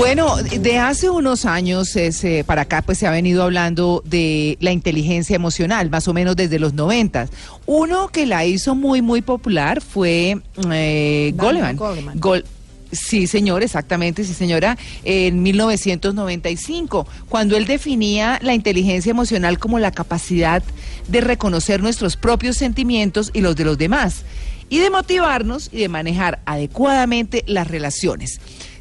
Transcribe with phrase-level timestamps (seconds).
[0.00, 4.56] Bueno, de hace unos años es, eh, para acá pues se ha venido hablando de
[4.58, 7.28] la inteligencia emocional, más o menos desde los noventas.
[7.66, 10.40] Uno que la hizo muy, muy popular fue
[10.72, 11.76] eh, Goleman.
[12.14, 12.46] Gol
[12.92, 19.92] Sí, señor, exactamente, sí, señora, en 1995, cuando él definía la inteligencia emocional como la
[19.92, 20.62] capacidad
[21.08, 24.24] de reconocer nuestros propios sentimientos y los de los demás,
[24.70, 28.40] y de motivarnos y de manejar adecuadamente las relaciones.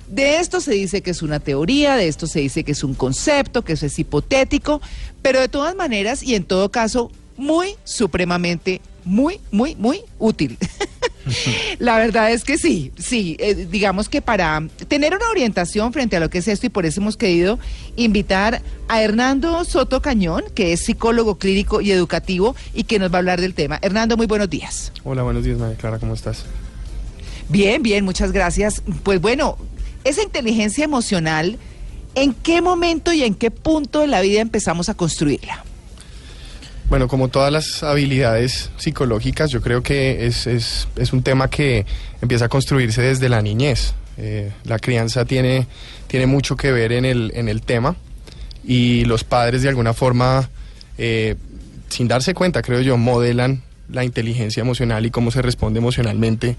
[0.10, 2.96] De esto se dice que es una teoría, de esto se dice que es un
[2.96, 4.82] concepto, que eso es hipotético,
[5.22, 10.58] pero de todas maneras y en todo caso muy supremamente, muy, muy, muy útil.
[11.80, 16.20] La verdad es que sí, sí, eh, digamos que para tener una orientación frente a
[16.20, 17.60] lo que es esto y por eso hemos querido
[17.96, 23.18] invitar a Hernando Soto Cañón, que es psicólogo clínico y educativo y que nos va
[23.18, 23.78] a hablar del tema.
[23.84, 24.92] Hernando, muy buenos días.
[25.04, 26.46] Hola, buenos días, María Clara, ¿cómo estás?
[27.48, 28.82] Bien, bien, muchas gracias.
[29.04, 29.58] Pues bueno,
[30.10, 31.58] esa inteligencia emocional,
[32.16, 35.64] ¿en qué momento y en qué punto de la vida empezamos a construirla?
[36.90, 41.86] Bueno, como todas las habilidades psicológicas, yo creo que es, es, es un tema que
[42.22, 43.94] empieza a construirse desde la niñez.
[44.18, 45.68] Eh, la crianza tiene,
[46.08, 47.96] tiene mucho que ver en el, en el tema
[48.64, 50.50] y los padres de alguna forma,
[50.98, 51.36] eh,
[51.90, 56.56] sin darse cuenta, creo yo, modelan la inteligencia emocional y cómo se responde emocionalmente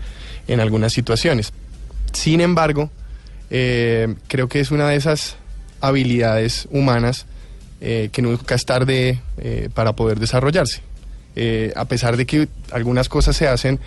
[0.49, 1.53] en algunas situaciones.
[2.13, 2.91] Sin embargo,
[3.51, 5.37] eh, creo que es una de esas
[5.81, 7.27] habilidades humanas
[7.81, 10.83] eh, que nunca es tarde eh, para poder desarrollarse.
[11.75, 13.79] a pesar de que algunas cosas se hacen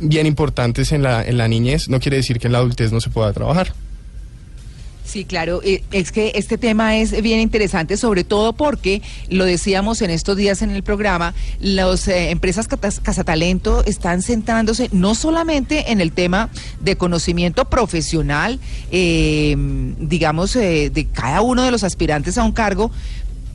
[0.00, 3.00] bien importantes en la, en la niñez, no quiere decir que en la adultez no
[3.00, 3.72] se pueda trabajar.
[5.12, 10.00] Sí, claro, eh, es que este tema es bien interesante, sobre todo porque, lo decíamos
[10.00, 16.00] en estos días en el programa, las eh, empresas Casatalento están centrándose no solamente en
[16.00, 16.48] el tema
[16.80, 18.58] de conocimiento profesional,
[18.90, 19.54] eh,
[19.98, 22.90] digamos, de cada uno de los aspirantes a un cargo,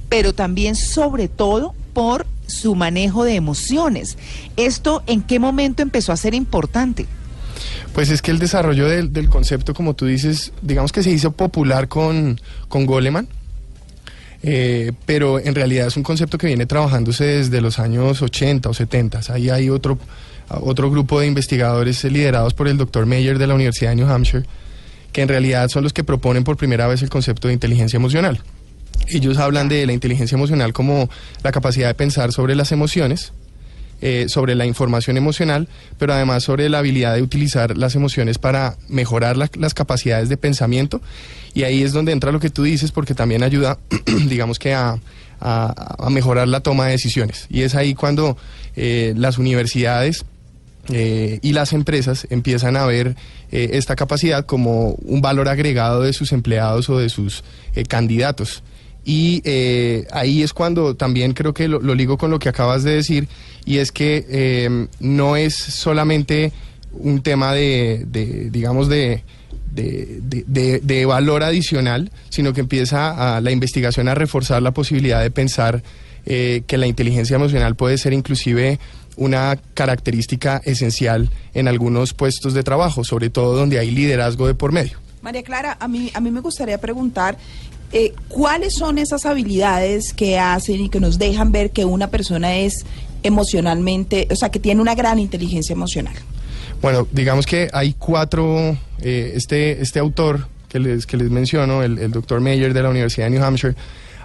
[0.09, 4.19] pero también sobre todo por su manejo de emociones.
[4.57, 7.07] ¿Esto en qué momento empezó a ser importante?
[7.93, 11.87] Pues es que el desarrollo del, concepto, como tú dices, digamos que se hizo popular
[11.87, 13.27] con, con Goleman,
[14.43, 18.73] eh, pero en realidad es un concepto que viene trabajándose desde los años 80 o
[18.73, 19.21] 70.
[19.29, 19.97] Ahí hay otro,
[20.49, 24.45] otro grupo de investigadores liderados por el doctor Mayer de la Universidad de New Hampshire,
[25.11, 28.41] que en realidad son los que proponen por primera vez el concepto de inteligencia emocional.
[29.07, 31.09] Ellos hablan de la inteligencia emocional como
[31.43, 33.31] la capacidad de pensar sobre las emociones,
[33.99, 38.75] eh, sobre la información emocional, pero además sobre la habilidad de utilizar las emociones para
[38.89, 41.01] mejorar las capacidades de pensamiento.
[41.55, 43.79] Y ahí es donde entra lo que tú dices, porque también ayuda,
[44.27, 44.99] digamos que a,
[46.09, 47.47] mejorar la toma de decisiones.
[47.49, 48.37] Y es ahí cuando
[48.75, 50.25] eh, las universidades
[50.89, 53.15] eh, y las empresas empiezan a ver
[53.49, 57.43] esta capacidad como un valor agregado de sus empleados o de sus
[57.87, 58.61] candidatos.
[59.09, 62.91] Y eh, ahí es cuando también creo que lo, ligo con lo que acabas de
[62.91, 63.29] decir,
[63.63, 66.51] y es que eh, no es solamente
[66.91, 68.05] un tema de,
[68.51, 69.23] digamos, de,
[69.73, 75.83] de, valor adicional, sino que empieza a, la investigación a reforzar la posibilidad de pensar
[76.25, 78.77] eh, que la inteligencia emocional puede ser inclusive
[79.15, 84.73] una característica esencial en algunos puestos de trabajo, sobre todo donde hay liderazgo de por
[84.73, 84.99] medio.
[85.21, 87.37] María Clara, a mí, a mí me gustaría preguntar
[87.93, 92.57] eh, ¿cuáles son esas habilidades que hacen y que nos dejan ver que una persona
[92.57, 92.85] es
[93.23, 96.15] emocionalmente, o sea, que tiene una gran inteligencia emocional?
[96.81, 102.11] Bueno, digamos que hay cuatro, eh, este, este autor que les, que les menciono, el,
[102.11, 103.75] doctor Mayer de la Universidad de New Hampshire,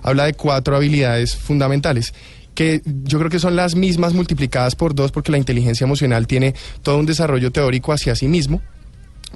[0.03, 2.12] habla de cuatro habilidades fundamentales
[2.55, 6.55] que yo creo que son las mismas multiplicadas por dos porque la inteligencia emocional tiene
[6.82, 8.61] todo un desarrollo teórico hacia sí mismo,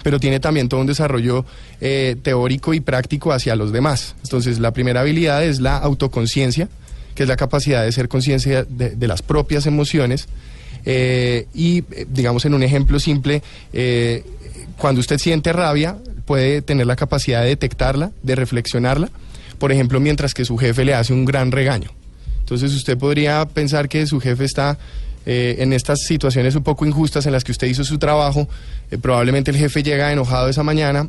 [0.02, 1.44] pero tiene también todo un desarrollo
[1.80, 4.14] eh, teórico y práctico hacia los demás.
[4.22, 6.68] Entonces, la primera habilidad es la autoconciencia,
[7.14, 10.28] que es la capacidad de ser conciencia de, las propias emociones.
[10.84, 13.42] Eh, y, eh, digamos, en un ejemplo simple,
[14.76, 19.10] cuando usted siente rabia, puede tener la capacidad de detectarla, de reflexionarla,
[19.58, 21.90] por ejemplo, mientras que su jefe le hace un gran regaño.
[22.40, 24.78] Entonces, usted podría pensar que su jefe está
[25.26, 28.48] eh, en estas situaciones un poco injustas en las que usted hizo su trabajo,
[28.90, 31.08] eh, probablemente el jefe llega enojado esa mañana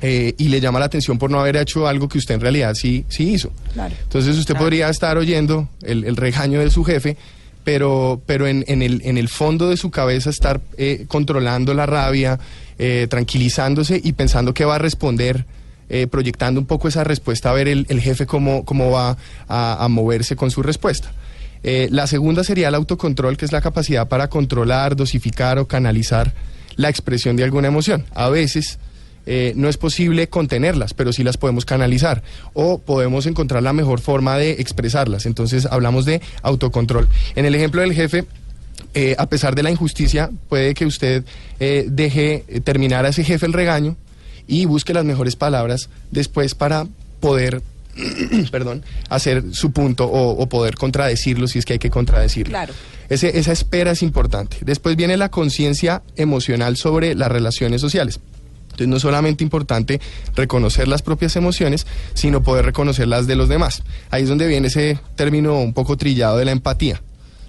[0.00, 2.74] eh, y le llama la atención por no haber hecho algo que usted en realidad
[2.74, 3.52] sí, sí hizo.
[3.74, 3.94] Claro.
[4.02, 7.18] Entonces usted podría estar oyendo el, el regaño de su jefe,
[7.62, 11.84] pero, pero en, en el, en el fondo de su cabeza estar eh, controlando la
[11.84, 12.38] rabia,
[12.78, 15.44] eh, tranquilizándose y pensando que va a responder,
[16.08, 19.16] proyectando un poco esa respuesta a ver el, el jefe cómo, cómo va
[19.48, 21.10] a, a moverse con su respuesta.
[21.62, 26.32] Eh, la segunda sería el autocontrol, que es la capacidad para controlar, dosificar o canalizar
[26.76, 28.04] la expresión de alguna emoción.
[28.14, 28.78] A veces
[29.26, 32.22] eh, no es posible contenerlas, pero sí las podemos canalizar
[32.54, 35.26] o podemos encontrar la mejor forma de expresarlas.
[35.26, 37.08] Entonces hablamos de autocontrol.
[37.34, 38.24] En el ejemplo del jefe,
[38.94, 41.24] eh, a pesar de la injusticia, puede que usted
[41.58, 43.96] deje terminar a ese jefe el regaño
[44.46, 46.86] y busque las mejores palabras después para
[47.20, 47.62] poder,
[48.50, 52.50] perdón, hacer su punto o, o poder contradecirlo si es que hay que contradecirlo.
[52.52, 52.72] Claro.
[53.08, 54.58] Ese- esa espera es importante.
[54.60, 58.20] Después viene la conciencia emocional sobre las relaciones sociales.
[58.64, 60.00] Entonces no es solamente importante
[60.36, 63.82] reconocer las propias emociones, sino poder reconocer las de los demás.
[64.10, 67.02] Ahí es donde viene ese término un poco trillado de la empatía.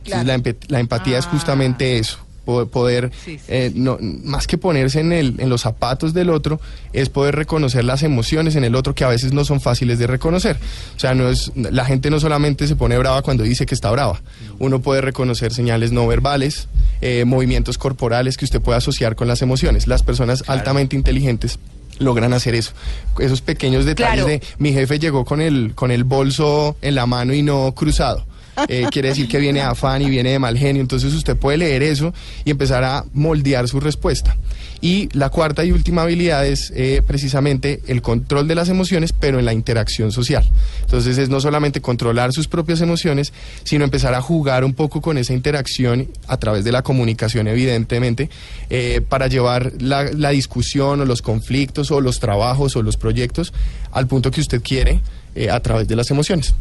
[0.03, 0.55] Entonces, Claro.
[0.69, 1.29] la, empatía es Ah.
[1.31, 6.13] justamente eso, poder, Sí, sí, eh, no, más que ponerse en, el, en los zapatos
[6.13, 6.59] del otro,
[6.93, 10.07] es poder reconocer las emociones en el otro que a veces no son fáciles de
[10.07, 10.57] reconocer.
[10.95, 13.91] O sea, no es, la gente no solamente se pone brava cuando dice que está
[13.91, 14.21] brava,
[14.59, 16.67] uno puede reconocer señales no verbales,
[17.01, 19.87] eh, movimientos corporales que usted puede asociar con las emociones.
[19.87, 21.59] Las personas altamente inteligentes
[21.99, 22.71] logran hacer eso.
[23.19, 24.27] Esos pequeños detalles Claro.
[24.27, 28.25] de mi jefe llegó con el, con el bolso en la mano y no cruzado.
[28.67, 30.81] Eh, quiere decir que viene de afán y viene de mal genio.
[30.81, 32.13] Entonces usted puede leer eso
[32.45, 34.35] y empezar a moldear su respuesta.
[34.81, 39.37] Y la cuarta y última habilidad es eh, precisamente el control de las emociones, pero
[39.37, 40.49] en la interacción social.
[40.81, 43.31] Entonces es no solamente controlar sus propias emociones,
[43.63, 48.31] sino empezar a jugar un poco con esa interacción a través de la comunicación, evidentemente,
[48.71, 53.53] eh, para llevar la, discusión o los conflictos o los trabajos o los proyectos
[53.91, 55.01] al punto que usted quiere
[55.35, 56.55] eh, a través de las emociones.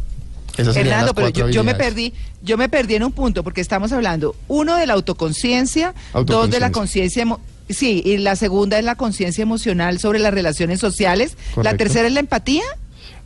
[0.53, 2.13] Fernando, pero yo, yo me perdí,
[2.43, 5.93] yo me perdí en un punto porque estamos hablando uno de la autoconciencia,
[6.25, 7.25] dos de la conciencia,
[7.69, 12.13] sí, y la segunda es la conciencia emocional sobre las relaciones sociales, la tercera es
[12.13, 12.63] la empatía.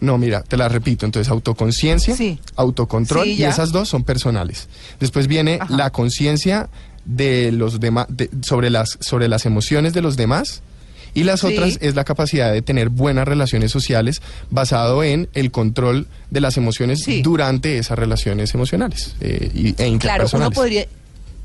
[0.02, 1.06] No, mira, te la repito.
[1.06, 2.38] Entonces, autoconciencia, Sí.
[2.58, 4.68] autocontrol, Sí, y esas dos son personales.
[5.00, 5.74] Después viene Ajá.
[5.74, 6.70] la conciencia
[7.06, 10.62] de los demás, de- sobre las sobre las emociones de los demás.
[11.16, 11.48] Y las Sí.
[11.48, 14.22] otras es la capacidad de tener buenas relaciones sociales
[14.52, 17.24] basado en el control de las emociones Sí.
[17.24, 20.56] durante esas relaciones emocionales eh, y- e Claro, uno interpersonales.
[20.56, 20.86] podría,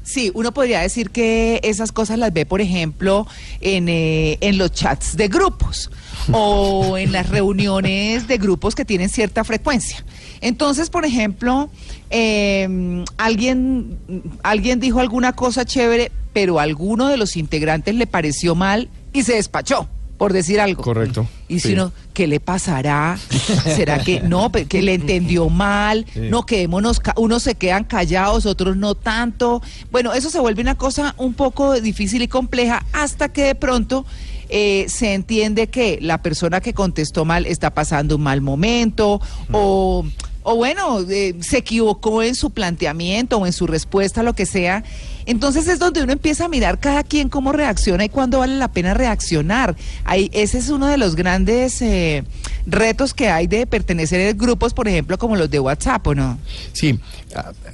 [0.03, 3.27] sí, uno podría decir que esas cosas las ve, por ejemplo,
[3.61, 5.91] en, eh, en los chats de grupos
[6.33, 10.05] o en las reuniones de grupos que tienen cierta frecuencia.
[10.43, 11.71] Entonces, por ejemplo,
[12.11, 13.99] eh, alguien,
[14.43, 19.23] alguien dijo alguna cosa chévere, pero a alguno de los integrantes le pareció mal y
[19.23, 20.83] se despachó, por decir algo.
[20.83, 21.75] Correcto, Y si sí.
[21.75, 23.19] uno, ¿qué le pasará?
[23.65, 24.53] ¿Será que no?
[24.53, 26.07] Que le entendió mal.
[26.15, 29.63] No, quedémonos, unos se quedan callados, otros no tanto.
[29.91, 34.05] Bueno, eso se vuelve una cosa un poco difícil y compleja hasta que de pronto
[34.51, 39.21] eh, se entiende que la persona que contestó mal está pasando un mal momento
[39.53, 40.05] o,
[40.43, 44.85] o bueno, eh, se equivocó en su planteamiento o en su respuesta, lo que sea.
[45.27, 48.69] Entonces es donde uno empieza a mirar cada quien cómo reacciona y cuándo vale la
[48.69, 49.77] pena reaccionar.
[50.05, 52.25] Ahí, ese es uno de los grandes eh,
[52.67, 56.39] retos que hay de pertenecer a grupos, por ejemplo, como los de WhatsApp, ¿o no?
[56.73, 56.99] Sí,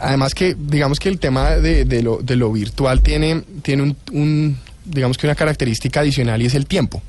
[0.01, 3.97] además que digamos que el tema de, de lo, de lo virtual tiene, tiene un,
[4.13, 7.01] un, digamos que una característica adicional y es el tiempo.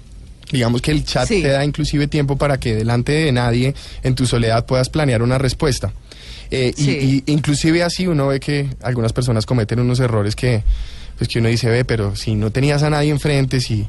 [0.51, 1.41] Digamos que el chat Sí.
[1.41, 5.37] te da inclusive tiempo para que delante de nadie en tu soledad puedas planear una
[5.37, 5.91] respuesta.
[6.49, 7.23] Eh, y- Sí.
[7.27, 10.63] y, inclusive así uno ve que algunas personas cometen unos errores que,
[11.17, 13.85] pues que uno dice, ve, pero si no tenías a nadie enfrente, si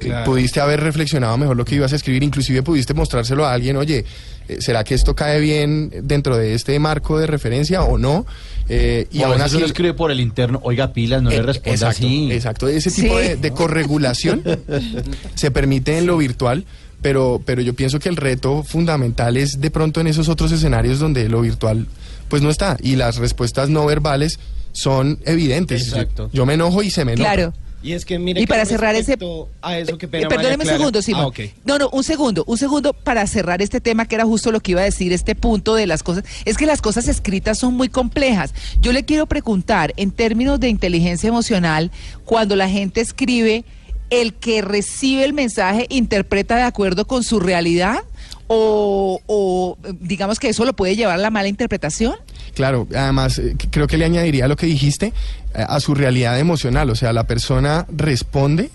[0.00, 0.24] Claro.
[0.24, 4.04] pudiste haber reflexionado mejor lo que ibas a escribir, inclusive pudiste mostrárselo a alguien, oye,
[4.48, 8.24] eh, ¿será que esto cae bien dentro de este marco de referencia o no?
[8.68, 11.72] Eh, Y a veces uno escribe por el interno, oiga pilas, no le eh, responda
[11.74, 12.32] exacto, así.
[12.32, 13.28] Exacto, ese tipo Sí.
[13.28, 14.42] de, de corregulación
[15.34, 16.64] se permite en lo virtual,
[17.02, 21.00] pero, pero yo pienso que el reto fundamental es de pronto en esos otros escenarios
[21.00, 21.86] donde lo virtual
[22.28, 24.38] pues no está y las respuestas no verbales
[24.72, 25.88] son evidentes.
[25.88, 26.30] Exacto.
[26.32, 27.34] Yo, yo me enojo y se me enoja.
[27.34, 27.52] Claro.
[27.82, 29.18] Y es que mire Y que para cerrar ese-
[29.60, 31.32] a eso que Eh, pena perdóneme un segundo, Simón.
[31.36, 31.42] Ah.
[31.64, 34.72] No, no, un segundo, un segundo para cerrar este tema que era justo lo que
[34.72, 36.24] iba a decir, este punto de las cosas.
[36.44, 38.54] Es que las cosas escritas son muy complejas.
[38.80, 41.90] Yo le quiero preguntar, en términos de inteligencia emocional,
[42.24, 43.64] cuando la gente escribe,
[44.10, 48.00] ¿el que recibe el mensaje interpreta de acuerdo con su realidad?
[48.52, 52.14] O, o, digamos que eso lo puede llevar a la mala interpretación.
[52.54, 55.06] Claro, además eh, creo que le añadiría lo que dijiste
[55.54, 58.70] eh, a su realidad emocional, o sea, la persona responde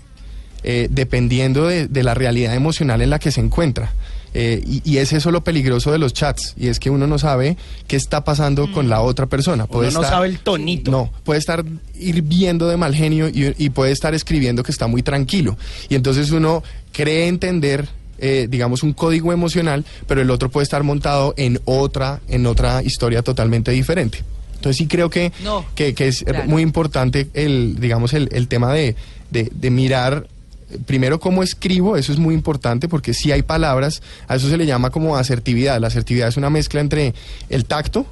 [0.64, 3.92] eh, dependiendo de, de la realidad emocional en la que se encuentra.
[4.34, 7.18] Eh, y, y es eso lo peligroso de los chats, y es que uno no
[7.18, 7.56] sabe
[7.86, 9.66] qué está pasando con la otra persona.
[9.70, 10.90] Uno no sabe el tonito.
[10.90, 11.64] No, puede estar
[11.98, 15.56] hirviendo de mal genio y, y puede estar escribiendo que está muy tranquilo.
[15.88, 17.88] Y entonces uno cree entender,
[18.18, 22.82] eh, digamos, un código emocional, pero el otro puede estar montado en otra, en otra
[22.82, 24.22] historia totalmente diferente.
[24.56, 26.46] Entonces sí creo que, No, que, que es claro.
[26.46, 28.96] muy importante el, digamos, el, el tema de,
[29.30, 30.26] de, de mirar
[30.70, 34.56] eh, primero cómo escribo, eso es muy importante porque si hay palabras, a eso se
[34.56, 35.80] le llama como asertividad.
[35.80, 37.14] La asertividad es una mezcla entre
[37.50, 38.04] el tacto,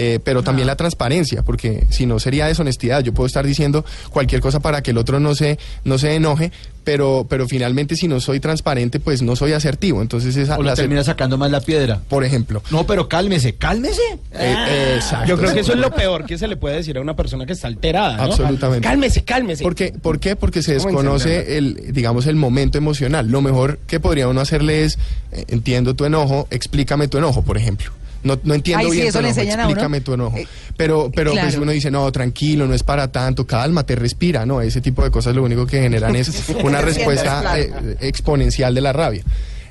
[0.00, 3.02] eh, pero también la transparencia, porque si no sería deshonestidad.
[3.02, 6.52] Yo puedo estar diciendo cualquier cosa para que el otro no se, no se enoje,
[6.84, 10.00] pero, pero finalmente si no soy transparente, pues no soy asertivo.
[10.00, 12.00] Entonces esa O la termina sacando más la piedra.
[12.08, 12.62] por ejemplo.
[12.70, 14.00] No, pero cálmese, cálmese.
[14.32, 15.26] Eh, eh, exacto.
[15.26, 17.44] Yo creo que eso es lo peor que se le puede decir a una persona
[17.44, 18.18] que está alterada.
[18.18, 18.22] ¿no?
[18.22, 18.86] Absolutamente.
[18.86, 19.64] Cálmese, cálmese.
[19.64, 19.92] ¿Por qué?
[20.00, 20.36] ¿Por qué?
[20.36, 23.26] Porque se ¿Cómo desconoce el, digamos, el momento emocional.
[23.26, 24.96] Lo mejor que podría uno hacerle es,
[25.32, 27.97] eh, entiendo tu enojo, explícame tu enojo, por ejemplo.
[28.22, 29.42] No, no entiendo Ay, sí, bien eso le a uno.
[29.64, 30.36] explícame tu enojo.
[30.36, 30.46] Eh,
[30.76, 31.62] Pero, pero pues claro.
[31.62, 35.34] uno dice, no, tranquilo, no es para tanto, cálmate, respira, no, ese tipo de cosas
[35.36, 39.22] lo único que generan es una respuesta eh, exponencial de la rabia.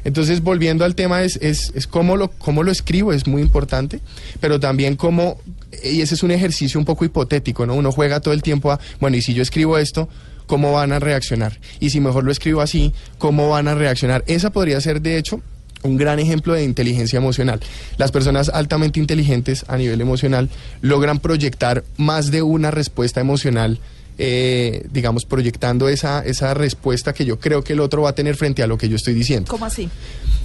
[0.05, 3.99] Entonces, volviendo al tema, es, es, es cómo, lo, cómo lo escribo, es muy importante,
[4.39, 5.37] pero también cómo,
[5.83, 7.75] y ese es un ejercicio un poco hipotético, ¿no?
[7.75, 10.07] Uno juega todo el tiempo a, bueno, y si yo escribo esto,
[10.45, 11.59] ¿cómo van a reaccionar?
[11.81, 14.23] Y si mejor lo escribo así, ¿cómo van a reaccionar?
[14.27, 15.41] Esa podría ser, de hecho,
[15.83, 17.59] un gran ejemplo de inteligencia emocional.
[17.97, 20.49] Las personas altamente inteligentes a nivel emocional
[20.81, 23.79] logran proyectar más de una respuesta emocional,
[24.17, 28.35] eh, digamos, proyectando esa, esa respuesta que yo creo que el otro va a tener
[28.35, 29.49] frente a lo que yo estoy diciendo.
[29.49, 29.89] ¿Cómo así?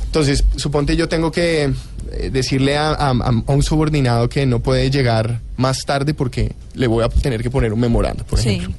[0.04, 1.72] Entonces, suponte yo tengo que
[2.12, 6.86] eh, decirle a, a- a un subordinado que no puede llegar más tarde porque le
[6.86, 8.50] voy a tener que poner un memorando, por Sí.
[8.50, 8.74] ejemplo.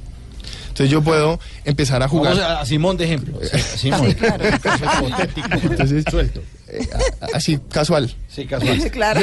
[0.74, 2.34] Entonces yo puedo empezar a jugar.
[2.34, 3.38] Vamos a, a Simón de ejemplo.
[3.76, 4.08] Sí, a Simón.
[4.08, 4.44] Sí, claro.
[5.62, 6.42] Entonces, Suelto.
[6.66, 6.88] eh,
[7.20, 8.12] a- así, casual.
[8.28, 8.90] Sí, casual.
[8.90, 9.20] claro.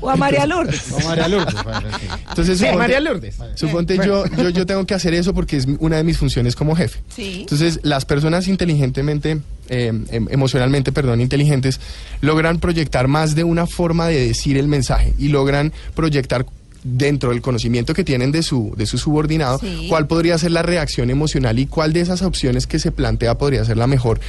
[0.00, 0.92] O a María Lourdes.
[0.92, 1.52] No, María Lourdes.
[2.00, 2.06] sí.
[2.28, 3.36] Entonces, Sí, suponte- María Lourdes.
[3.56, 6.76] Suponte yo, yo, yo tengo que hacer eso porque es una de mis funciones como
[6.76, 7.00] jefe.
[7.14, 7.38] Sí.
[7.40, 11.80] Entonces, las personas inteligentemente, eh, em- emocionalmente, perdón, inteligentes,
[12.20, 16.46] logran proyectar más de una forma de decir el mensaje y logran proyectar
[16.84, 19.86] dentro del conocimiento que tienen de su, de su subordinado, Sí.
[19.88, 23.64] cuál podría ser la reacción emocional y cuál de esas opciones que se plantea podría
[23.64, 24.20] ser la mejor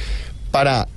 [0.50, 0.88] para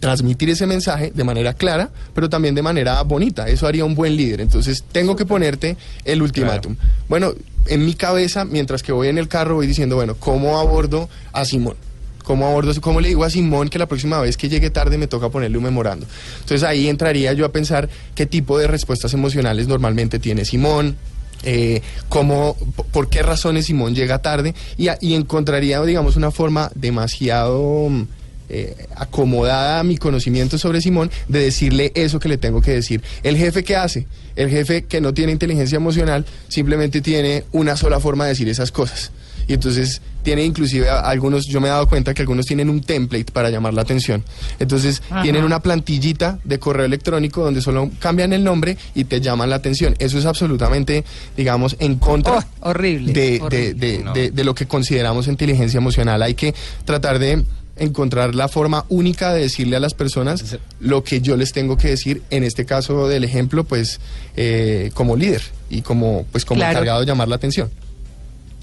[0.00, 3.48] transmitir ese mensaje de manera clara, pero también de manera bonita.
[3.48, 4.40] Eso haría un buen líder.
[4.40, 6.76] Entonces, tengo que ponerte el ultimátum.
[7.08, 7.32] Bueno,
[7.68, 11.44] en mi cabeza, mientras que voy en el carro, voy diciendo, bueno, ¿cómo abordo a
[11.44, 11.76] Simón?
[12.22, 15.06] ¿Cómo abordo, cómo le digo a Simón que la próxima vez que llegue tarde me
[15.06, 16.06] toca ponerle un memorando?
[16.40, 20.96] Entonces ahí entraría yo a pensar qué tipo de respuestas emocionales normalmente tiene Simón,
[21.44, 22.56] eh, cómo,
[22.92, 28.02] por qué razones Simón llega tarde y encontraría, digamos, una forma demasiado mm,
[28.48, 33.02] eh, acomodada a mi conocimiento sobre Simón de decirle eso que le tengo que decir.
[33.22, 37.98] El jefe que hace, el jefe que no tiene inteligencia emocional, simplemente tiene una sola
[37.98, 39.10] forma de decir esas cosas.
[39.48, 42.80] Y entonces tiene inclusive a- algunos, yo me he dado cuenta que algunos tienen un
[42.80, 44.22] template para llamar la atención.
[44.60, 49.50] Entonces tienen una plantillita de correo electrónico donde solo cambian el nombre y te llaman
[49.50, 49.94] la atención.
[49.98, 51.04] Eso es absolutamente,
[51.36, 53.74] digamos, en contra Oh, horrible, de, de- horrible.
[53.74, 56.22] de- de- de lo que consideramos inteligencia emocional.
[56.22, 57.44] Hay que tratar de
[57.76, 61.88] encontrar la forma única de decirle a las personas lo que yo les tengo que
[61.88, 63.98] decir, en este caso del ejemplo, pues
[64.36, 66.72] eh, como líder y como, pues, como Claro.
[66.72, 67.70] encargado de llamar la atención.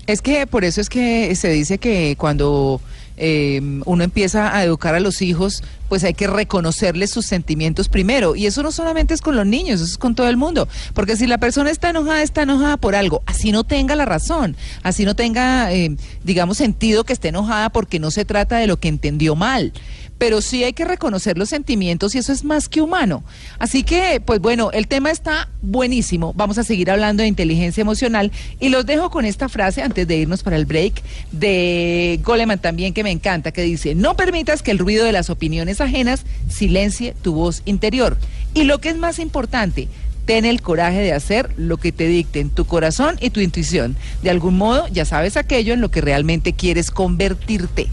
[0.10, 2.82] Es que por eso es que se dice que cuando
[3.16, 8.36] eh, uno empieza a educar a los hijos, pues hay que reconocerles sus sentimientos primero.
[8.36, 10.68] Y eso no solamente es con los niños, eso es con todo el mundo.
[10.96, 14.58] Porque si la persona está enojada, está enojada por algo, así no tenga la razón,
[14.82, 18.78] así no tenga, eh, digamos, sentido que esté enojada porque no se trata de lo
[18.78, 19.74] que entendió mal.
[20.20, 23.24] Pero sí hay que reconocer los sentimientos y eso es más que humano.
[23.58, 26.34] Así que, pues bueno, el tema está buenísimo.
[26.36, 30.18] Vamos a seguir hablando de inteligencia emocional y los dejo con esta frase antes de
[30.18, 34.72] irnos para el break de Goleman también que me encanta, que dice, no permitas que
[34.72, 38.18] el ruido de las opiniones ajenas silencie tu voz interior.
[38.54, 39.88] Y lo que es más importante,
[40.30, 43.96] ten el coraje de hacer lo que te dicten tu corazón y tu intuición.
[44.22, 47.88] De algún modo, ya sabes aquello en lo que realmente quieres convertirte.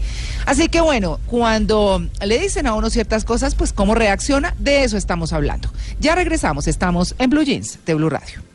[0.47, 4.95] Así que bueno, cuando le dicen a uno ciertas cosas, pues cómo reacciona, de eso
[4.95, 5.69] estamos hablando.
[5.99, 8.47] Ya regresamos, estamos en Blue Jeans de Blue Radio.